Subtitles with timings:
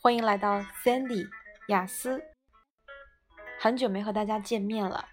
[0.00, 1.28] 欢迎来到 Sandy
[1.68, 2.22] 雅思。
[3.58, 5.08] 很久没和大家见面了，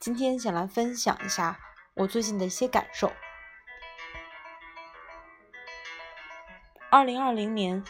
[0.00, 1.58] 今天想来分享一下
[1.94, 3.12] 我最近的一些感受。
[6.90, 7.82] 二零二零年，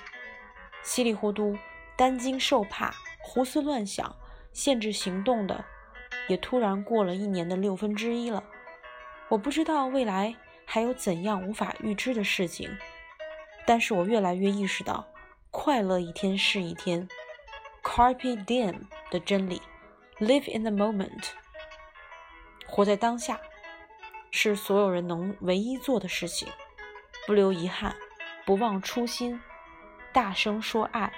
[0.83, 1.57] 稀里糊涂、
[1.97, 4.17] 担惊受怕、胡思乱想、
[4.53, 5.65] 限制行动的，
[6.29, 8.43] 也突然过了一年的六分之一了。
[9.29, 12.77] 我不知道未来还有怎样无法预知的事情，
[13.67, 15.07] 但是我越来越意识到。
[15.58, 17.08] 快乐一天是一天，
[17.84, 18.82] Carpe Diem
[19.12, 19.62] 的真理，
[20.20, 21.30] Live in the moment，
[22.68, 23.40] 活在当下，
[24.32, 26.48] 是所有人能唯一做的事情。
[27.26, 27.96] 不留遗憾，
[28.46, 29.40] 不忘初心，
[30.12, 31.14] 大声说爱。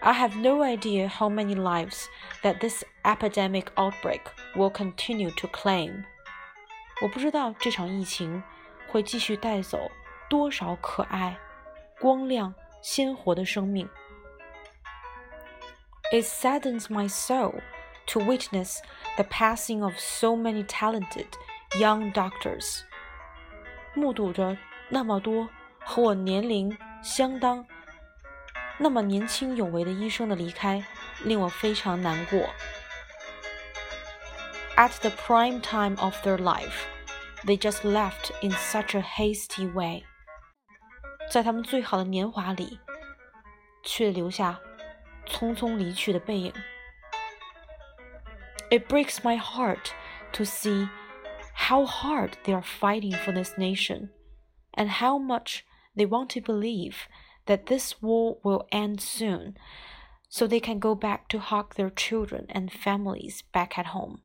[0.00, 2.06] I have no idea how many lives
[2.42, 4.22] that this epidemic outbreak
[4.54, 6.04] will continue to claim。
[7.02, 8.42] 我不知道这场疫情
[8.88, 9.90] 会继续带走
[10.30, 11.36] 多少可爱。
[12.00, 13.88] 光亮鲜活的生命。
[16.12, 17.60] It saddens my soul
[18.08, 18.78] to witness
[19.16, 21.28] the passing of so many talented
[21.78, 22.82] young doctors。
[23.94, 24.56] 目睹着
[24.88, 25.48] 那么多
[25.80, 27.66] 和我年龄相当、
[28.78, 30.84] 那么年轻有为的医生的离开，
[31.24, 32.40] 令我非常难过。
[34.76, 36.86] At the prime time of their life,
[37.44, 40.04] they just left in such a hasty way.
[41.30, 42.78] 在他们最好的年华里，
[43.82, 44.60] 却留下
[45.26, 46.52] 匆匆离去的背影。
[48.70, 49.90] It breaks my heart
[50.32, 50.88] to see
[51.54, 54.10] how hard they are fighting for this nation,
[54.72, 55.60] and how much
[55.94, 57.06] they want to believe
[57.46, 59.54] that this war will end soon,
[60.28, 64.20] so they can go back to hug their children and families back at home.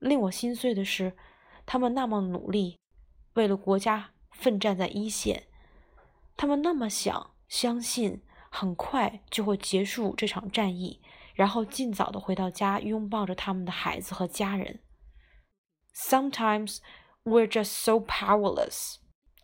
[0.00, 1.16] 令我心碎的是，
[1.64, 2.80] 他们那么努力，
[3.34, 5.44] 为了国家 奋战在一线，
[6.36, 11.00] 他们那么想相信很快就会结束这场战役，
[11.34, 14.80] 然后尽早的回到家，拥抱着他们的孩子和家人。
[15.94, 16.78] Sometimes
[17.24, 18.96] we're just so powerless,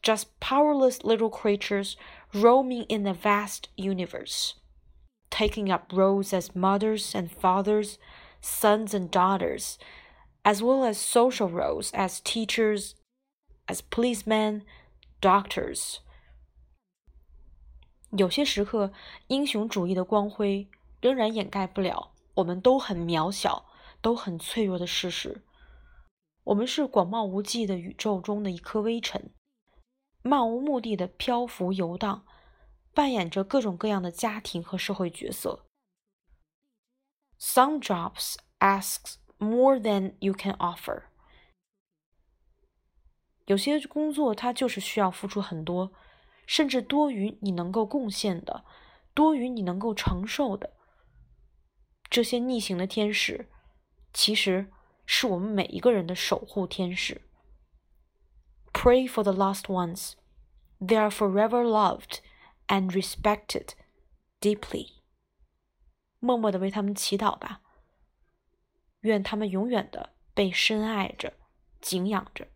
[0.03, 1.95] just powerless little creatures
[2.33, 4.53] roaming in a vast universe,
[5.31, 7.97] taking up roles as mothers and fathers,
[8.41, 9.77] sons and daughters,
[10.43, 12.95] as well as social roles as teachers,
[13.69, 14.63] as policemen,
[15.22, 15.98] Doctors.
[18.18, 18.92] 有些时刻，
[19.28, 20.68] 英雄主义的光辉
[21.00, 23.66] 仍然掩盖不了我们都很渺小、
[24.02, 25.44] 都很脆弱的事实。
[26.44, 29.32] 我们是广袤无际的宇宙中的一颗微尘，
[30.24, 32.26] 漫无目的的漂浮游荡，
[32.94, 35.66] 扮演着各种各样的家庭和社会角色。
[37.40, 41.11] Some jobs asks more than you can offer。
[43.46, 45.92] 有些工作它就是需要付出很多，
[46.46, 48.64] 甚至多于你能够贡献的，
[49.14, 50.78] 多于你能够承受的。
[52.10, 53.50] 这些逆行的天使，
[54.14, 54.72] 其实
[55.06, 57.22] 是我们每一个人的守护天使。
[58.74, 60.14] Pray for the lost ones;
[60.80, 62.20] they are forever loved
[62.68, 63.70] and respected
[64.40, 65.02] deeply.
[66.20, 67.62] 默默的为他们祈祷吧，
[69.02, 71.34] 愿他们永远的被深爱着、
[71.82, 72.48] 敬仰着。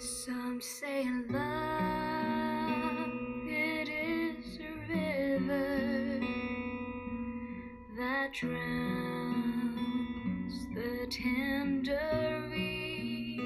[0.00, 1.38] Some say love
[3.48, 6.20] it is a river
[7.96, 8.56] that drowns
[10.72, 13.40] the tender reed.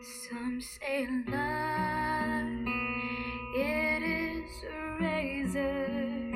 [0.00, 2.66] Some say love
[3.54, 6.32] it is a razor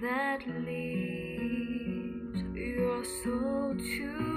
[0.00, 4.27] that leaves your soul to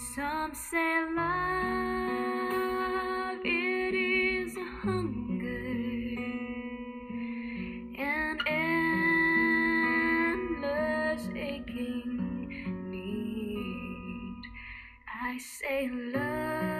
[0.00, 2.40] some say love
[3.44, 5.66] it is a hunger
[7.98, 8.40] and
[10.48, 12.48] endless aching
[12.90, 14.42] need.
[15.22, 16.79] I say love.